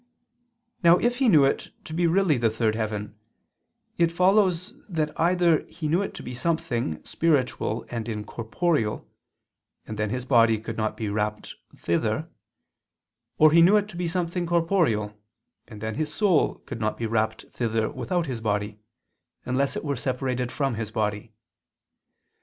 [0.81, 3.19] Now if he knew it to be really the third heaven,
[3.99, 9.07] it follows that either he knew it to be something spiritual and incorporeal,
[9.85, 12.31] and then his body could not be rapt thither;
[13.37, 15.15] or he knew it to be something corporeal,
[15.67, 18.79] and then his soul could not be rapt thither without his body,
[19.45, 21.31] unless it were separated from his body.